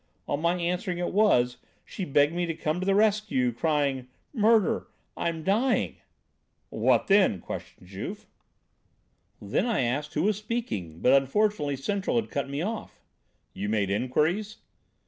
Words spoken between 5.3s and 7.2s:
dying!'" "What